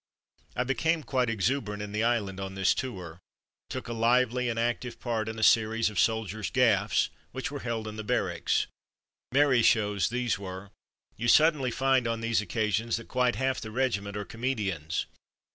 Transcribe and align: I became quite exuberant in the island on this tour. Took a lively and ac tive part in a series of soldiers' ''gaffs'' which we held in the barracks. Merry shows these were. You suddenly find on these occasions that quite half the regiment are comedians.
I 0.55 0.63
became 0.63 1.03
quite 1.03 1.29
exuberant 1.29 1.83
in 1.83 1.91
the 1.91 2.03
island 2.03 2.39
on 2.39 2.55
this 2.55 2.73
tour. 2.73 3.19
Took 3.69 3.87
a 3.87 3.93
lively 3.93 4.49
and 4.49 4.57
ac 4.57 4.79
tive 4.81 4.99
part 4.99 5.29
in 5.29 5.37
a 5.37 5.43
series 5.43 5.91
of 5.91 5.99
soldiers' 5.99 6.49
''gaffs'' 6.49 7.09
which 7.33 7.51
we 7.51 7.59
held 7.59 7.87
in 7.87 7.97
the 7.97 8.03
barracks. 8.03 8.65
Merry 9.31 9.61
shows 9.61 10.09
these 10.09 10.39
were. 10.39 10.71
You 11.17 11.27
suddenly 11.27 11.69
find 11.69 12.07
on 12.07 12.21
these 12.21 12.41
occasions 12.41 12.97
that 12.97 13.09
quite 13.09 13.35
half 13.35 13.61
the 13.61 13.69
regiment 13.69 14.17
are 14.17 14.25
comedians. 14.25 15.05